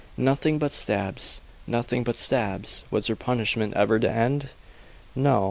Nothing 0.17 0.57
but 0.57 0.73
stabs; 0.73 1.41
nothing 1.67 2.03
but 2.03 2.17
stabs! 2.17 2.83
Was 2.89 3.05
her 3.05 3.15
punishment 3.15 3.75
ever 3.75 3.99
to 3.99 4.09
end? 4.09 4.49
No. 5.15 5.39